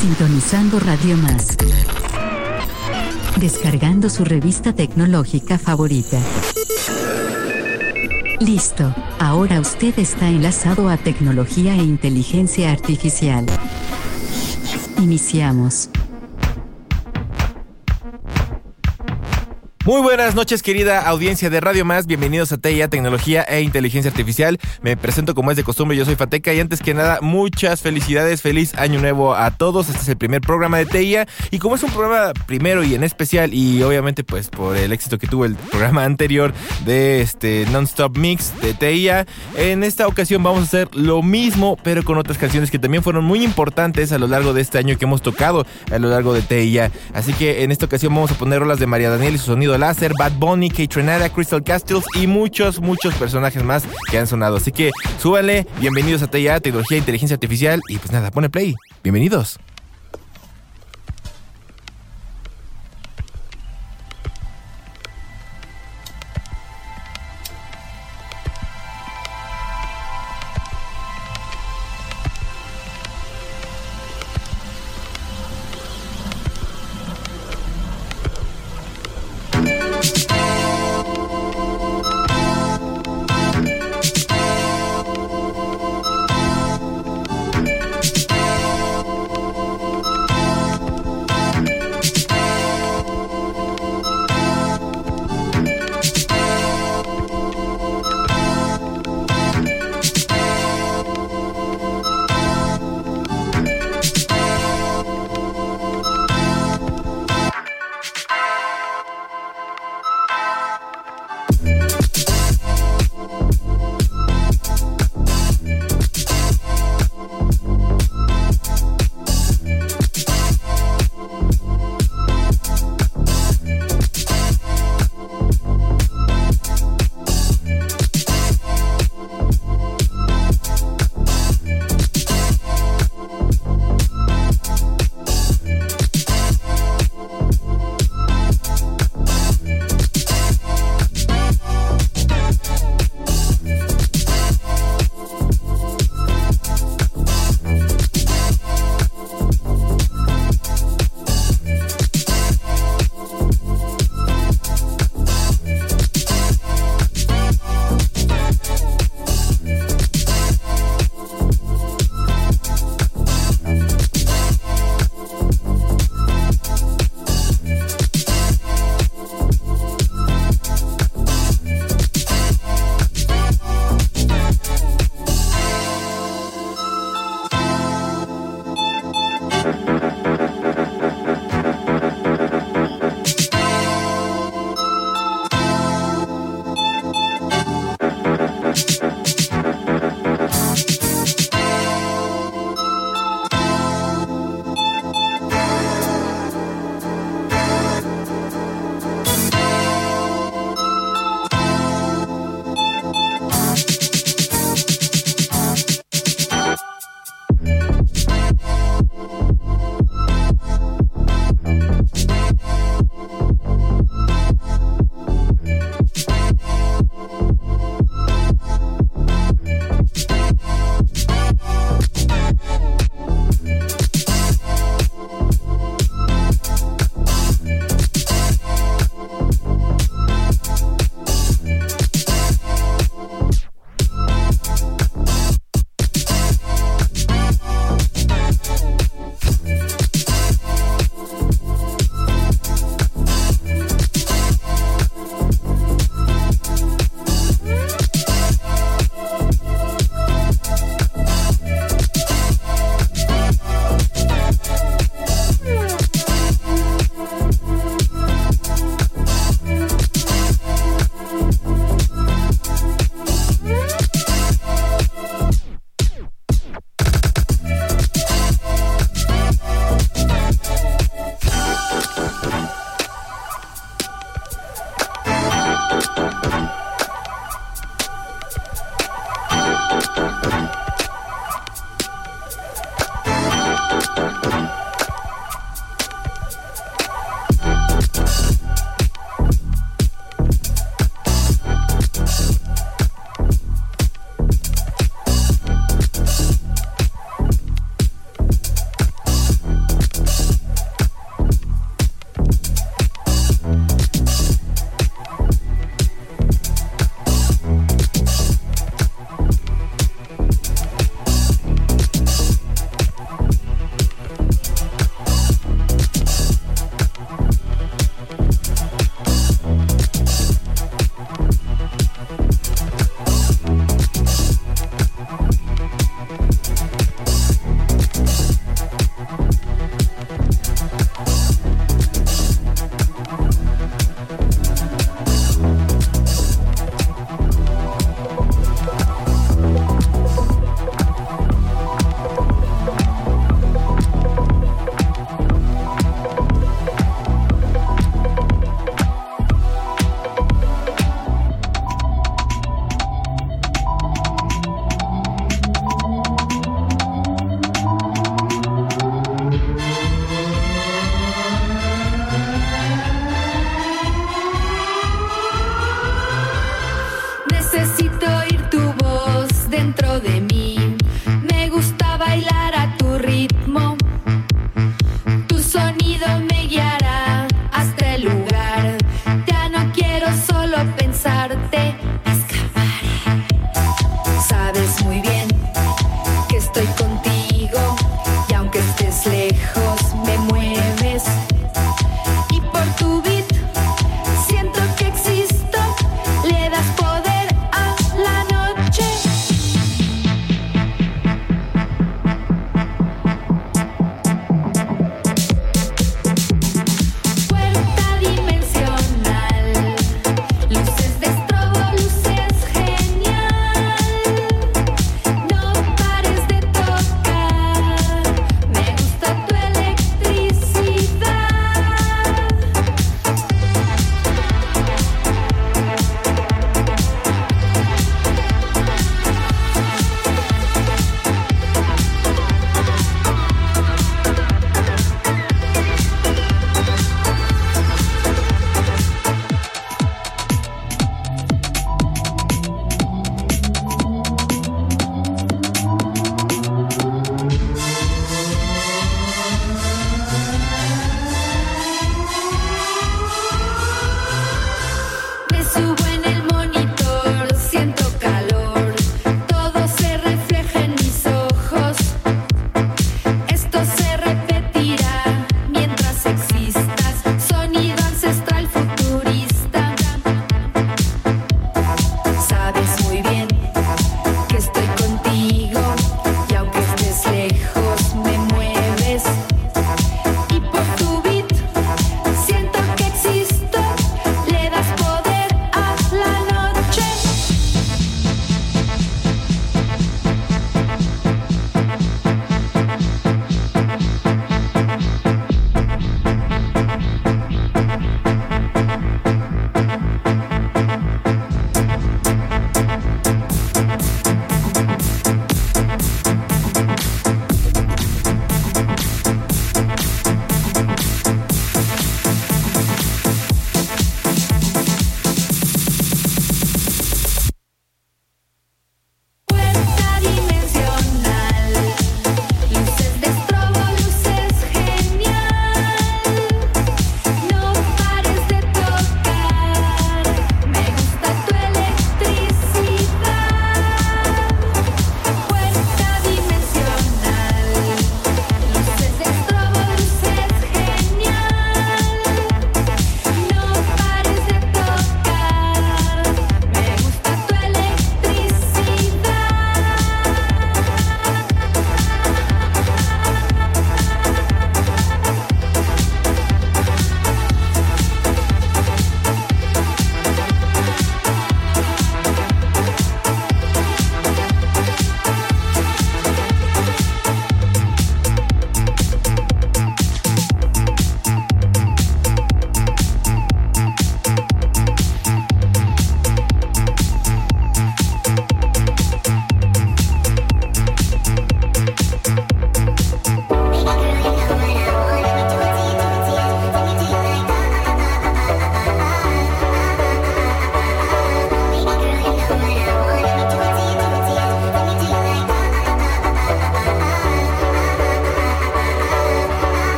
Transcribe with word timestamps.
Sintonizando 0.00 0.80
Radio 0.80 1.14
Más. 1.18 1.58
Descargando 3.38 4.08
su 4.08 4.24
revista 4.24 4.72
tecnológica 4.72 5.58
favorita. 5.58 6.18
Listo, 8.40 8.94
ahora 9.18 9.60
usted 9.60 9.98
está 9.98 10.28
enlazado 10.28 10.88
a 10.88 10.96
tecnología 10.96 11.74
e 11.74 11.82
inteligencia 11.82 12.72
artificial. 12.72 13.44
Iniciamos. 15.02 15.90
Muy 19.86 20.02
buenas 20.02 20.34
noches, 20.34 20.62
querida 20.62 21.00
audiencia 21.00 21.48
de 21.48 21.58
Radio 21.58 21.86
Más. 21.86 22.06
Bienvenidos 22.06 22.52
a 22.52 22.58
TIA, 22.58 22.88
Tecnología 22.88 23.44
e 23.44 23.62
Inteligencia 23.62 24.10
Artificial. 24.10 24.58
Me 24.82 24.94
presento 24.94 25.34
como 25.34 25.50
es 25.50 25.56
de 25.56 25.64
costumbre, 25.64 25.96
yo 25.96 26.04
soy 26.04 26.16
Fateca 26.16 26.52
y 26.52 26.60
antes 26.60 26.80
que 26.80 26.92
nada, 26.92 27.20
muchas 27.22 27.80
felicidades, 27.80 28.42
feliz 28.42 28.74
año 28.74 29.00
nuevo 29.00 29.34
a 29.34 29.50
todos. 29.52 29.88
Este 29.88 30.02
es 30.02 30.08
el 30.08 30.18
primer 30.18 30.42
programa 30.42 30.76
de 30.76 30.84
TIA 30.84 31.26
y 31.50 31.58
como 31.58 31.76
es 31.76 31.82
un 31.82 31.90
programa 31.92 32.34
primero 32.46 32.84
y 32.84 32.94
en 32.94 33.02
especial 33.04 33.54
y 33.54 33.82
obviamente 33.82 34.22
pues 34.22 34.50
por 34.50 34.76
el 34.76 34.92
éxito 34.92 35.16
que 35.16 35.26
tuvo 35.26 35.46
el 35.46 35.54
programa 35.54 36.04
anterior 36.04 36.52
de 36.84 37.22
este 37.22 37.64
Non-Stop 37.72 38.18
Mix 38.18 38.52
de 38.60 38.74
TIA, 38.74 39.26
en 39.56 39.82
esta 39.82 40.06
ocasión 40.06 40.42
vamos 40.42 40.60
a 40.60 40.64
hacer 40.64 40.94
lo 40.94 41.22
mismo 41.22 41.78
pero 41.82 42.04
con 42.04 42.18
otras 42.18 42.36
canciones 42.36 42.70
que 42.70 42.78
también 42.78 43.02
fueron 43.02 43.24
muy 43.24 43.42
importantes 43.42 44.12
a 44.12 44.18
lo 44.18 44.26
largo 44.26 44.52
de 44.52 44.60
este 44.60 44.76
año 44.76 44.98
que 44.98 45.06
hemos 45.06 45.22
tocado 45.22 45.64
a 45.90 45.98
lo 45.98 46.10
largo 46.10 46.34
de 46.34 46.42
TIA. 46.42 46.90
Así 47.14 47.32
que 47.32 47.64
en 47.64 47.72
esta 47.72 47.86
ocasión 47.86 48.14
vamos 48.14 48.30
a 48.30 48.34
poner 48.34 48.60
rolas 48.60 48.78
de 48.78 48.86
María 48.86 49.08
Daniel 49.08 49.36
y 49.36 49.38
su 49.38 49.46
sonido 49.46 49.69
Láser, 49.78 50.12
Bad 50.18 50.32
Bunny, 50.38 50.70
Kate 50.70 50.94
Renata, 50.94 51.28
Crystal 51.28 51.62
Castles 51.62 52.04
y 52.14 52.26
muchos, 52.26 52.80
muchos 52.80 53.14
personajes 53.14 53.62
más 53.62 53.84
que 54.10 54.18
han 54.18 54.26
sonado. 54.26 54.56
Así 54.56 54.72
que 54.72 54.90
súbanle, 55.18 55.66
bienvenidos 55.80 56.22
a 56.22 56.26
TIA, 56.28 56.60
Tecnología 56.60 56.96
e 56.96 57.00
Inteligencia 57.00 57.34
Artificial. 57.34 57.80
Y 57.88 57.98
pues 57.98 58.12
nada, 58.12 58.30
pone 58.30 58.48
play. 58.48 58.74
Bienvenidos. 59.02 59.58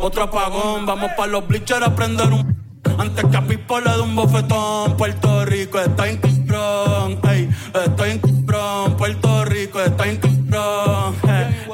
Otro 0.00 0.24
apagón. 0.24 0.84
Vamos 0.84 1.12
pa' 1.16 1.26
los 1.26 1.46
bleachers 1.46 1.86
a 1.86 1.94
prender 1.94 2.32
un. 2.32 2.58
Antes 2.98 3.24
que 3.30 3.36
a 3.36 3.46
Pipo 3.46 3.80
le 3.80 3.90
dé 3.90 4.00
un 4.00 4.14
bofetón. 4.14 4.96
Puerto 4.96 5.44
Rico 5.44 5.80
está 5.80 6.08
en 6.08 6.18
cabrón. 6.18 7.18
Ey, 7.30 7.48
está 7.86 8.08
en 8.08 8.18
cabrón. 8.18 8.96
Puerto 8.96 9.44
Rico 9.46 9.80
está 9.80 10.06
en 10.06 10.16
cabrón. 10.16 11.14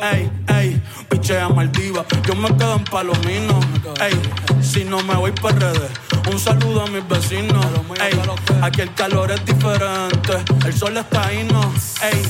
Ey, 0.03 0.31
ey, 0.49 0.83
pichea 1.09 1.49
Maldiva. 1.49 2.05
Yo 2.27 2.35
me 2.37 2.49
quedo 2.57 2.77
en 2.77 2.85
Palomino. 2.85 3.59
Ey, 4.01 4.21
si 4.63 4.85
no 4.85 5.03
me 5.03 5.15
voy 5.15 5.33
para 5.33 5.59
redes. 5.59 5.91
Un 6.31 6.39
saludo 6.39 6.83
a 6.83 6.87
mis 6.87 7.07
vecinos. 7.09 7.67
Ey, 8.01 8.21
aquí 8.63 8.83
el 8.83 8.95
calor 8.95 9.33
es 9.33 9.45
diferente. 9.45 10.33
El 10.65 10.73
sol 10.73 10.97
está 10.97 11.27
ahí, 11.27 11.47
no. 11.51 11.61
Ey, 12.03 12.23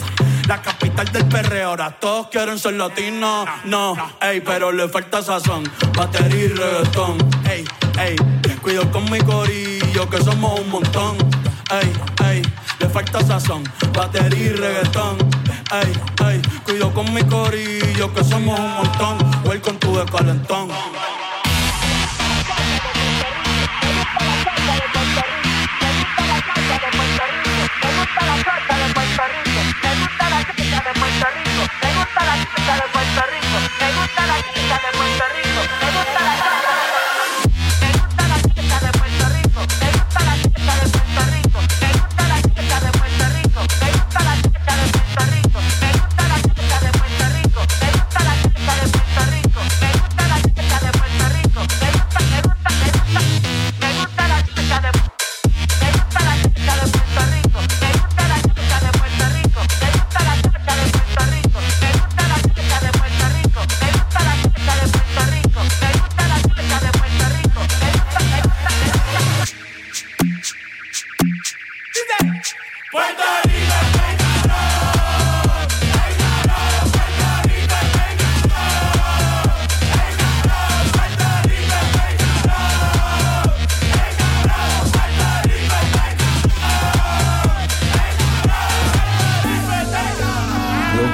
la 0.46 0.60
capital 0.60 1.10
del 1.12 1.26
perreo. 1.26 1.70
Ahora 1.70 1.90
todos 1.90 2.28
quieren 2.28 2.58
ser 2.58 2.74
latinos. 2.74 3.46
No, 3.64 3.96
ey, 4.20 4.40
pero 4.40 4.72
le 4.72 4.88
falta 4.88 5.22
sazón. 5.22 5.64
Batería 5.96 6.44
y 6.44 6.48
reggaetón. 6.48 7.16
Ey, 7.48 7.64
ey, 7.98 8.16
cuido 8.62 8.90
con 8.90 9.10
mi 9.10 9.18
corillo 9.20 10.08
que 10.08 10.22
somos 10.22 10.60
un 10.60 10.70
montón. 10.70 11.16
Ey, 11.70 11.92
ey, 12.28 12.42
le 12.78 12.88
falta 12.88 13.22
sazón. 13.24 13.64
Batería 13.92 14.46
y 14.46 14.48
reggaetón. 14.50 15.16
Ey, 15.72 15.92
ey, 16.28 16.42
cuido 16.64 16.92
con 16.92 17.12
mi 17.12 17.22
corillo 17.24 18.12
que 18.12 18.24
somos 18.24 18.58
un 18.58 18.74
montón. 18.74 19.18
Welcome 19.44 19.78
to 19.78 20.04
the 20.04 20.10
calentón. 20.10 20.68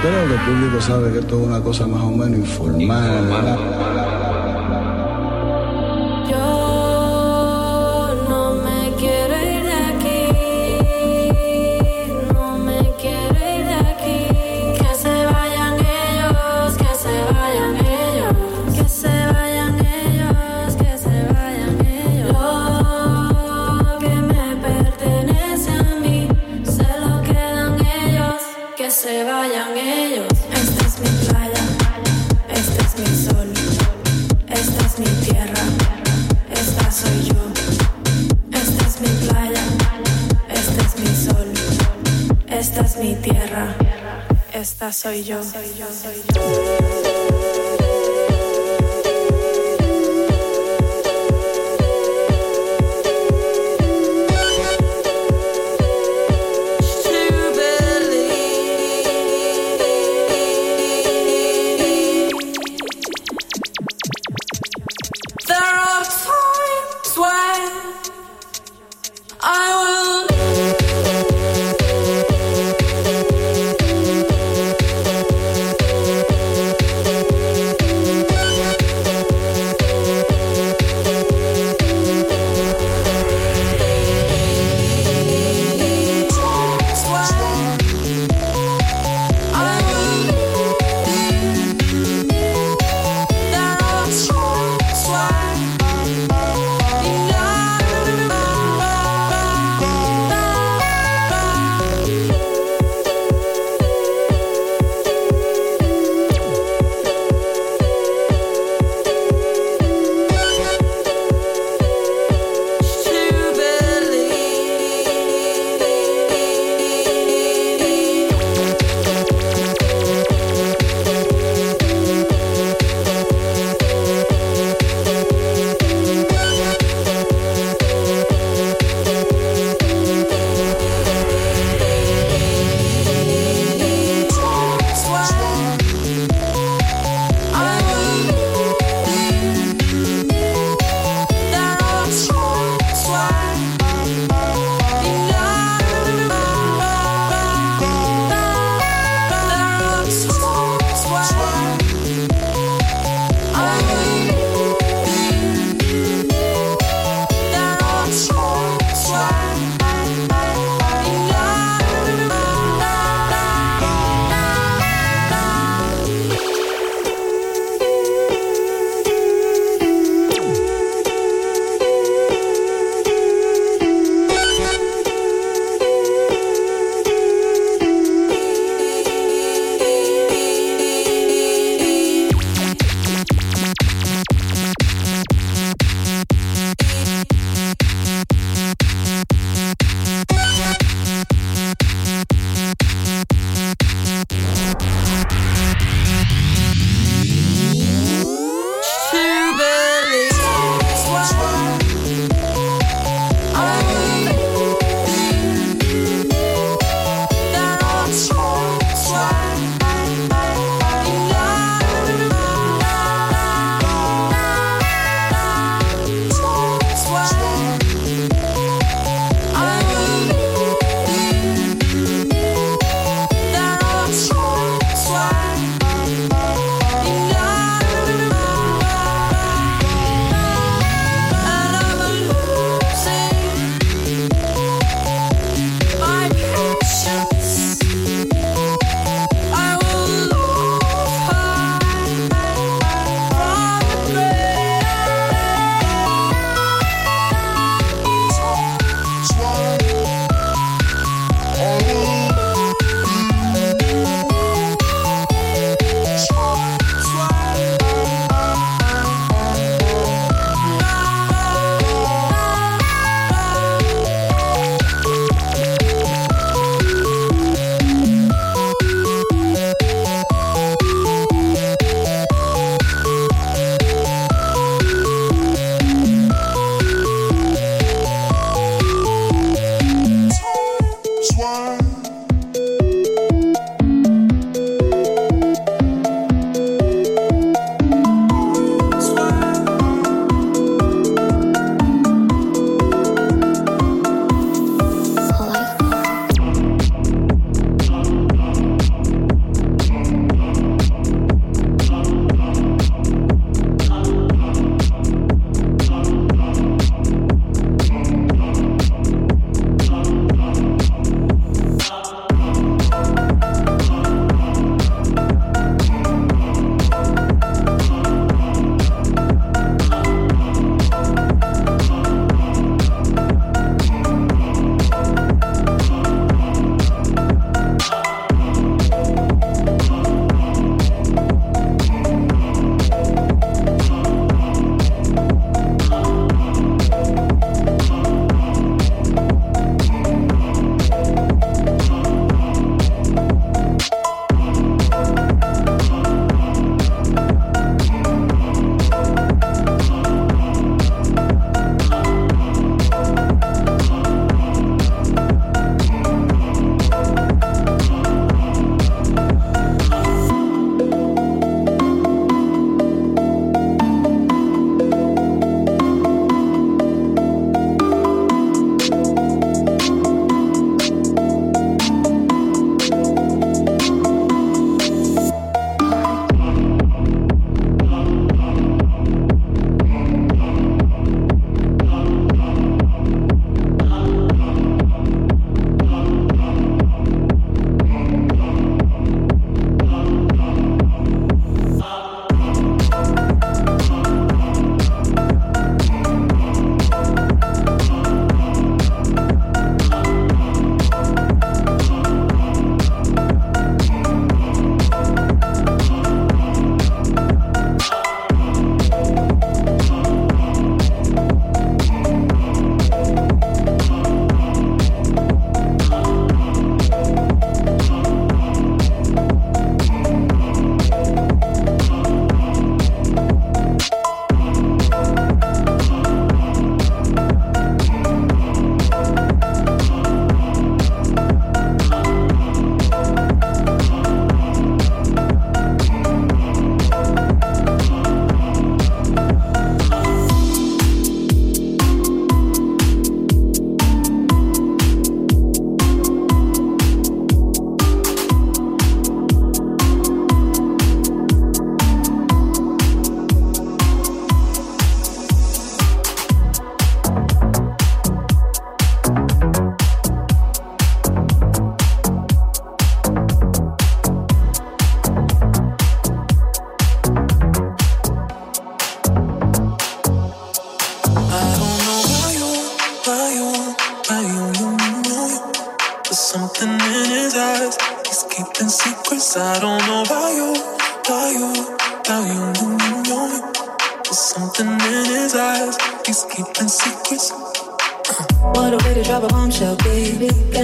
Creo 0.00 0.28
que 0.28 0.34
el 0.34 0.40
público 0.40 0.80
sabe 0.80 1.12
que 1.12 1.18
esto 1.18 1.40
es 1.40 1.46
una 1.46 1.60
cosa 1.60 1.86
más 1.86 2.02
o 2.02 2.10
menos 2.10 2.38
informal. 2.38 4.19
Esta 44.80 44.92
soy 44.92 45.22
yo. 45.24 45.40
There 46.32 47.79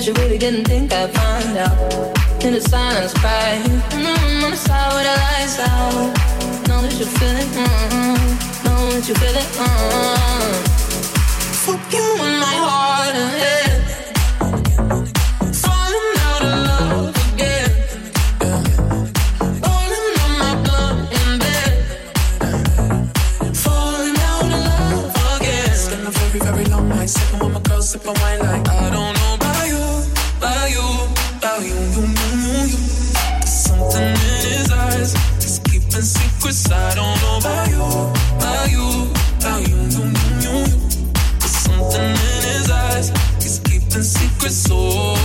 baby. 0.06 0.18
You 0.18 0.24
really 0.24 0.38
didn't 0.38 0.64
think 0.66 0.92
I'd 0.92 1.10
find 1.10 1.58
out. 1.58 2.44
In 2.44 2.54
the 2.54 2.60
silence, 2.60 3.12
crying. 3.14 3.62
Mm-hmm, 3.62 4.44
on 4.44 4.50
the 4.50 4.56
side 4.56 4.94
with 4.94 5.04
the 5.04 5.16
lights 5.22 5.58
out. 5.58 6.68
Know 6.68 6.82
that 6.82 6.98
you 6.98 7.06
feel 7.06 7.36
it. 7.36 7.48
Mm-hmm. 7.48 8.64
Know 8.64 8.90
that 8.92 9.08
you 9.08 9.14
feel 9.14 9.36
it. 9.36 9.48
Mm-hmm. 9.56 10.62
Fuck 11.64 11.92
you 11.92 12.04
in 12.14 12.40
my 12.40 12.56
heart 12.66 13.14
and 13.14 13.30
head. 13.40 13.56
Sipping 27.06 27.38
with 27.38 27.68
my 27.68 27.80
sipping 27.80 28.14
wine 28.20 28.40
like 28.40 28.68
I 28.68 28.90
don't 28.90 29.05
secrets. 36.52 36.70
I 36.70 36.94
don't 36.94 37.20
know 37.22 37.38
about 37.38 37.68
you, 37.68 37.82
about 38.36 38.70
you, 38.70 39.10
about 39.38 39.68
you, 39.68 39.76
you, 39.76 39.88
you, 39.90 40.04
you, 40.42 40.58
you. 40.60 40.76
There's 41.38 41.56
something 41.56 42.02
in 42.02 42.42
his 42.42 42.70
eyes. 42.70 43.10
He's 43.42 43.58
keeping 43.60 44.02
secrets. 44.02 44.68
Oh. 44.70 45.15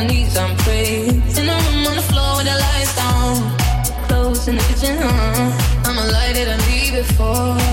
My 0.00 0.06
knees, 0.06 0.36
I'm 0.36 0.56
praying. 0.58 1.22
In 1.38 1.46
the 1.46 1.56
room 1.64 1.86
on 1.88 1.96
the 1.96 2.06
floor 2.10 2.36
with 2.36 2.46
the 2.46 2.56
lights 2.64 2.94
down. 2.96 3.34
Clothes 4.08 4.48
in 4.48 4.56
the 4.56 4.62
kitchen, 4.62 4.96
uh. 4.98 5.84
I'ma 5.84 6.04
light 6.16 6.36
it 6.36 6.48
and 6.48 6.62
leave 6.68 6.94
it 6.94 7.06
for 7.16 7.69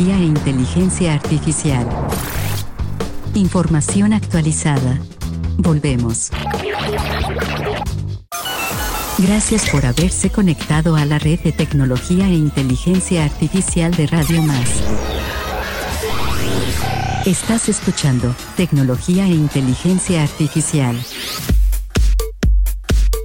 Tecnología 0.00 0.24
e 0.24 0.28
inteligencia 0.28 1.12
artificial. 1.12 1.86
Información 3.34 4.14
actualizada. 4.14 4.98
Volvemos. 5.58 6.30
Gracias 9.18 9.68
por 9.68 9.84
haberse 9.84 10.30
conectado 10.30 10.96
a 10.96 11.04
la 11.04 11.18
red 11.18 11.40
de 11.40 11.52
tecnología 11.52 12.28
e 12.28 12.32
inteligencia 12.32 13.26
artificial 13.26 13.94
de 13.94 14.06
Radio 14.06 14.40
Más. 14.42 14.70
Estás 17.26 17.68
escuchando 17.68 18.34
Tecnología 18.56 19.26
e 19.26 19.32
Inteligencia 19.32 20.22
Artificial. 20.22 20.96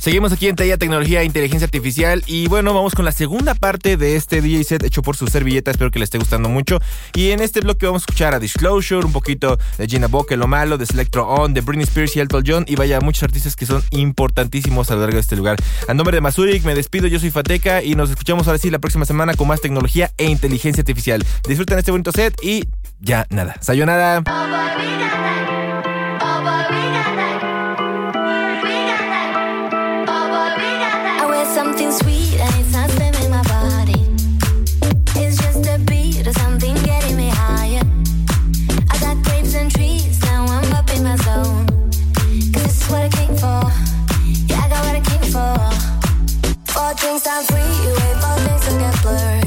Seguimos 0.06 0.32
aquí 0.32 0.48
en 0.48 0.56
Talla 0.56 0.78
Tecnología 0.78 1.22
e 1.24 1.26
Inteligencia 1.26 1.66
Artificial 1.66 2.24
y 2.28 2.48
bueno, 2.48 2.76
vamos 2.76 2.94
con 2.94 3.06
la 3.06 3.12
segunda 3.12 3.56
parte 3.56 3.98
de 3.98 4.16
este 4.16 4.40
DJ 4.40 4.64
set 4.64 4.84
hecho 4.84 5.02
por 5.02 5.18
su 5.18 5.26
servilleta, 5.26 5.72
espero 5.72 5.90
que 5.90 5.98
les 5.98 6.06
esté 6.06 6.20
gustando 6.20 6.48
mucho. 6.48 6.80
Y 7.16 7.32
en 7.32 7.40
este 7.40 7.62
bloque 7.62 7.88
vamos 7.88 8.04
a 8.04 8.06
escuchar 8.06 8.36
a 8.36 8.40
Disclosure, 8.40 9.04
un 9.04 9.12
poquito 9.12 9.58
de 9.80 9.88
Gina 9.88 10.06
Boque, 10.06 10.38
Lo 10.38 10.46
Malo, 10.46 10.78
de 10.78 10.86
Selectro 10.86 11.28
On, 11.28 11.56
de 11.56 11.62
Britney 11.62 11.86
Spears 11.86 12.16
y 12.16 12.20
Elton 12.20 12.44
John 12.46 12.66
y 12.68 12.76
vaya, 12.76 13.02
muchos 13.02 13.24
artistas 13.24 13.56
que 13.56 13.66
son 13.66 13.84
importantísimos 13.90 14.92
a 14.92 14.94
lo 14.94 15.02
largo 15.02 15.16
de 15.16 15.22
este 15.22 15.36
lugar. 15.36 15.58
A 15.88 15.96
nombre 15.96 16.16
de 16.16 16.22
Masurik, 16.22 16.64
me 16.66 16.76
despido, 16.76 17.08
yo 17.08 17.20
soy 17.20 17.32
Fateca 17.32 17.82
y 17.82 17.96
nos 17.96 18.12
escuchamos 18.12 18.46
ahora 18.46 18.60
sí 18.60 18.70
la 18.70 18.78
próxima 18.78 19.06
semana 19.06 19.34
con 19.34 19.48
más 19.48 19.60
tecnología 19.60 20.12
e 20.20 20.30
inteligencia 20.30 20.82
artificial. 20.82 21.26
Disfruten 21.48 21.80
este 21.80 21.90
bonito 21.90 22.12
set 22.12 22.36
y 22.44 22.66
ya 23.00 23.26
nada. 23.32 23.56
Sayonara. 23.60 24.22
Things 46.98 47.28
I'm 47.28 47.44
free. 47.44 47.60
You 47.60 47.94
for 48.22 48.36
things 48.46 48.66
to 48.68 48.80
get 48.80 49.02
blurred. 49.02 49.45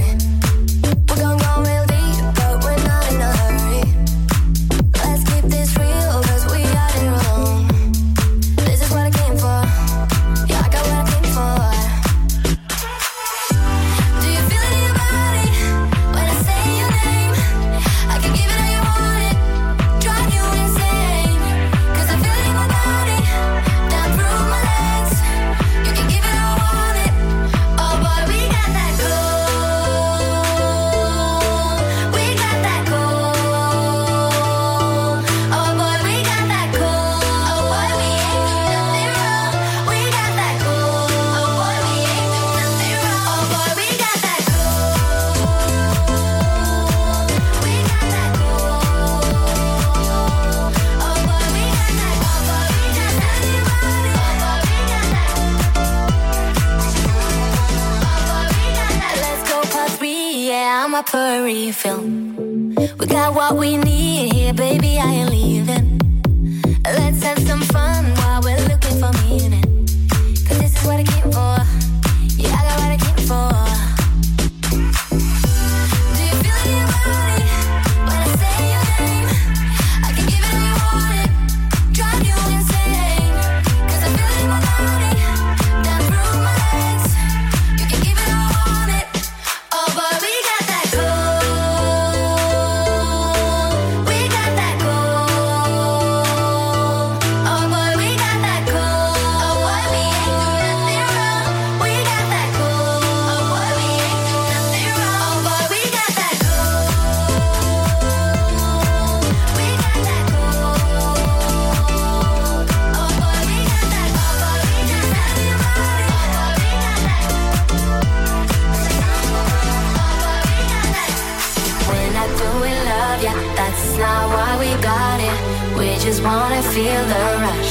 not 123.98 124.24
why 124.34 124.50
we 124.62 124.70
got 124.82 125.18
it. 125.20 125.38
We 125.78 125.88
just 126.04 126.22
wanna 126.22 126.62
feel 126.74 127.02
the 127.12 127.22
rush. 127.44 127.70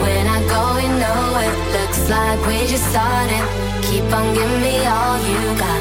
We're 0.00 0.24
not 0.24 0.42
going 0.56 0.92
nowhere. 1.06 1.54
Looks 1.76 2.08
like 2.10 2.40
we 2.46 2.66
just 2.66 2.86
started. 2.90 3.44
Keep 3.82 4.04
on 4.18 4.34
giving 4.34 4.60
me 4.60 4.76
all 4.86 5.18
you 5.30 5.58
got. 5.58 5.80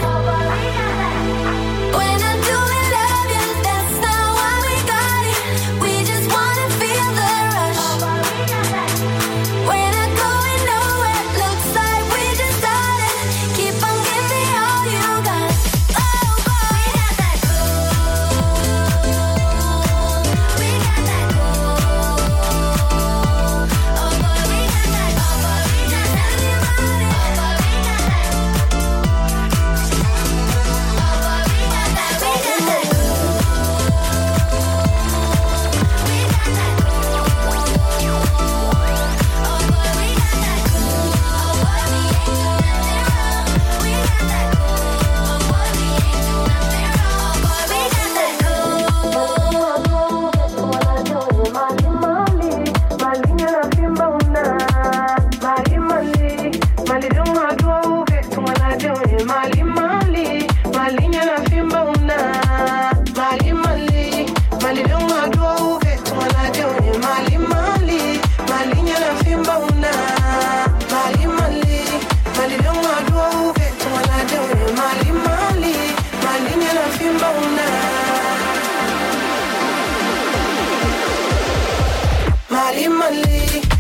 Imali. 82.75 83.74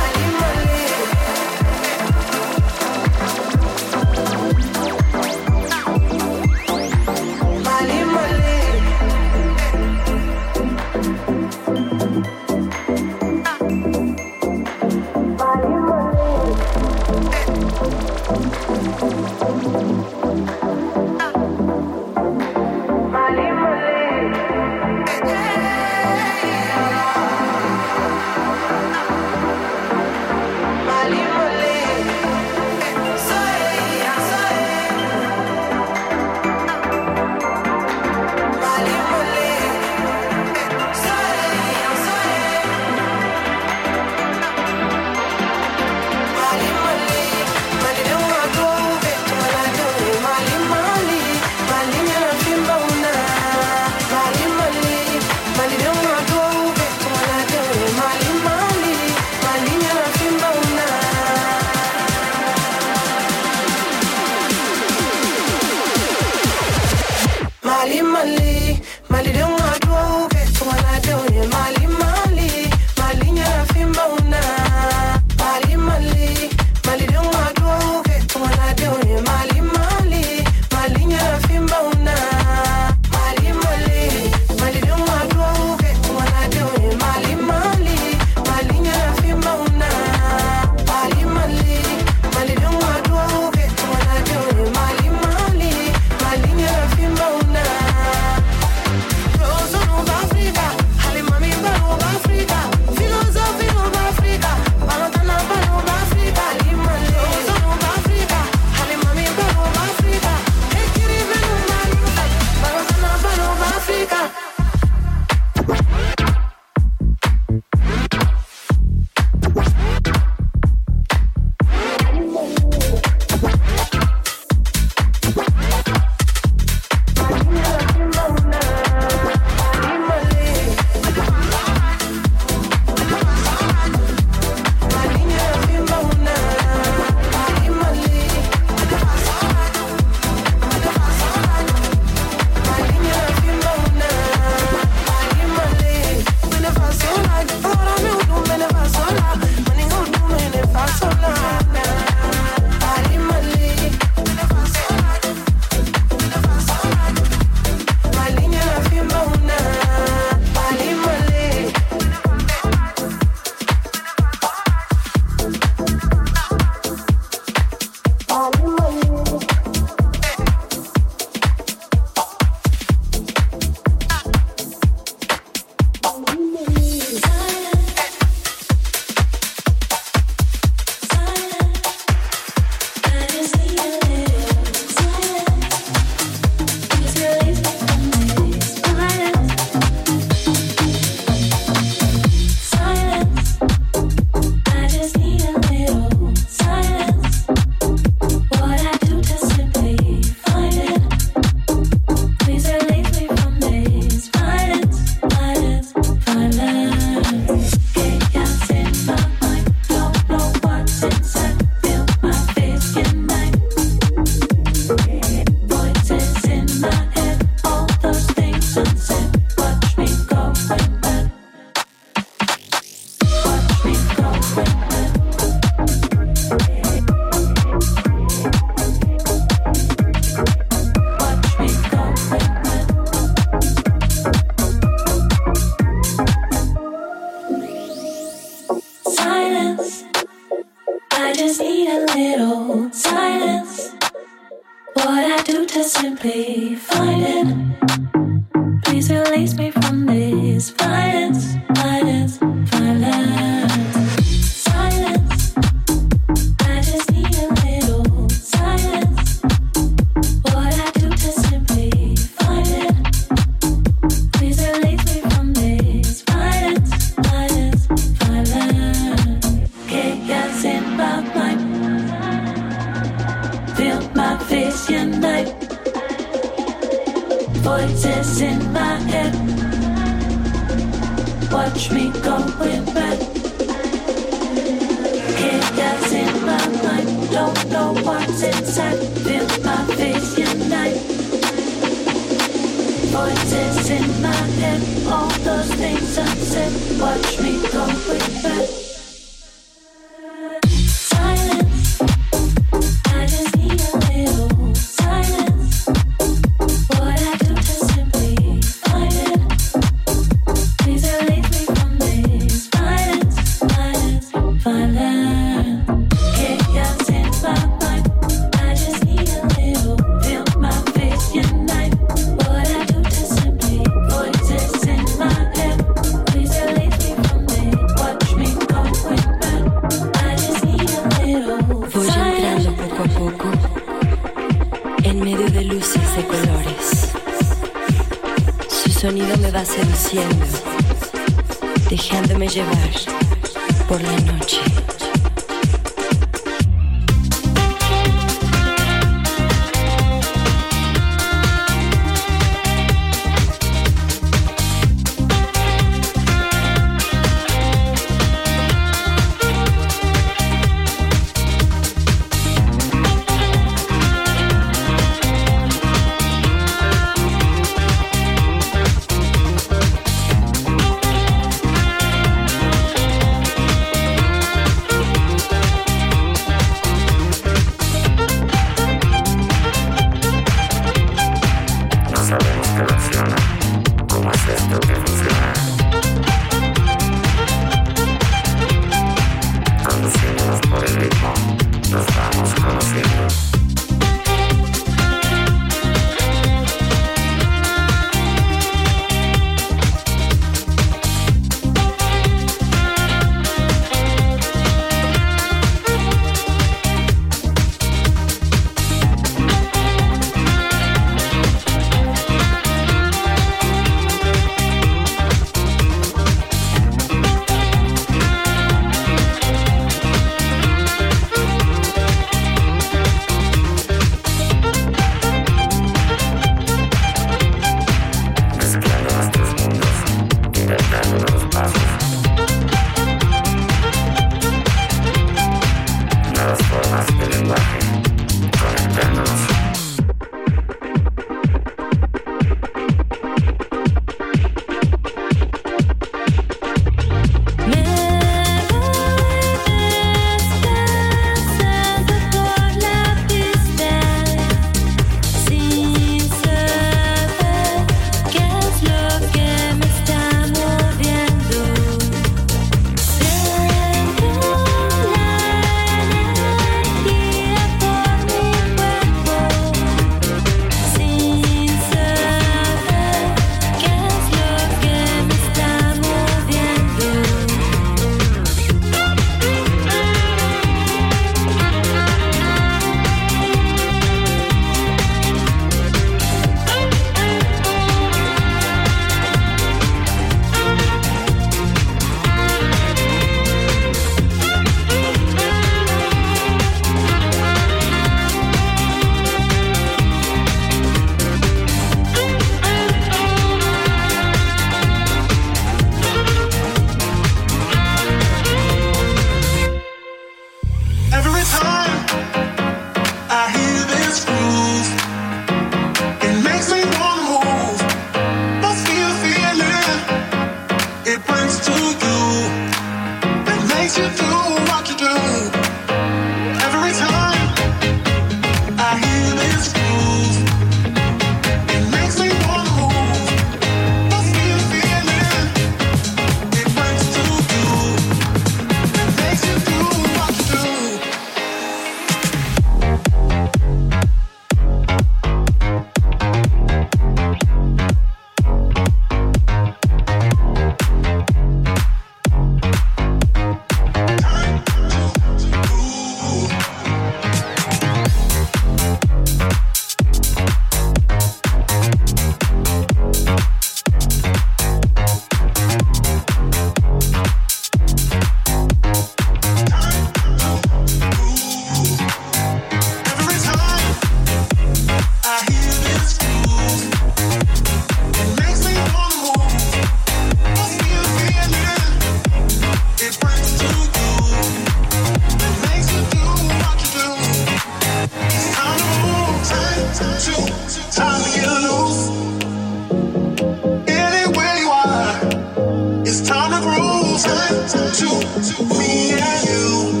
to 597.51 598.63
me 598.63 599.11
and 599.13 599.47
you. 599.49 600.00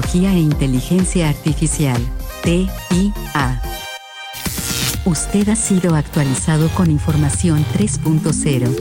Tecnología 0.00 0.32
e 0.32 0.38
Inteligencia 0.38 1.28
Artificial. 1.28 2.00
TIA. 2.42 3.62
Usted 5.04 5.48
ha 5.50 5.56
sido 5.56 5.94
actualizado 5.94 6.70
con 6.70 6.90
información 6.90 7.66
3.0. 7.74 8.74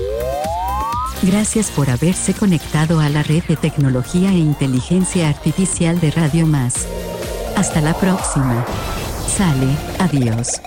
Gracias 1.24 1.72
por 1.72 1.90
haberse 1.90 2.34
conectado 2.34 3.02
a 3.02 3.10
la 3.10 3.22
red 3.22 3.44
de 3.44 3.58
tecnología 3.58 4.30
e 4.30 4.38
inteligencia 4.38 5.28
artificial 5.28 6.00
de 6.00 6.12
Radio 6.12 6.48
Más. 6.48 6.88
Hasta 7.58 7.82
la 7.82 7.94
próxima. 7.96 8.66
Sale, 9.28 9.76
adiós. 10.00 10.62